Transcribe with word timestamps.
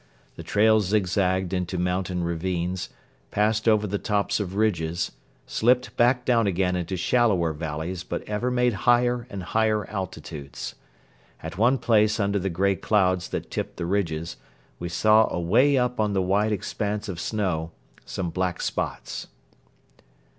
The 0.35 0.41
trail 0.41 0.79
zigzagged 0.79 1.53
into 1.53 1.77
mountain 1.77 2.23
ravines, 2.23 2.89
passed 3.29 3.67
over 3.69 3.85
the 3.85 3.99
tops 3.99 4.39
of 4.39 4.55
ridges, 4.55 5.11
slipped 5.45 5.95
back 5.95 6.25
down 6.25 6.47
again 6.47 6.75
into 6.75 6.97
shallower 6.97 7.53
valleys 7.53 8.03
but 8.03 8.23
ever 8.27 8.49
made 8.49 8.73
higher 8.89 9.27
and 9.29 9.43
higher 9.43 9.85
altitudes. 9.91 10.73
At 11.43 11.59
one 11.59 11.77
place 11.77 12.19
under 12.19 12.39
the 12.39 12.49
grey 12.49 12.75
clouds 12.75 13.29
that 13.29 13.51
tipped 13.51 13.77
the 13.77 13.85
ridges 13.85 14.37
we 14.79 14.89
saw 14.89 15.31
away 15.31 15.77
up 15.77 15.99
on 15.99 16.13
the 16.13 16.21
wide 16.23 16.51
expanse 16.51 17.07
of 17.07 17.19
snow 17.19 17.69
some 18.03 18.31
black 18.31 18.59
spots. 18.59 19.27